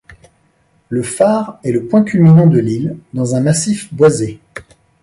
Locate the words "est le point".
1.63-2.03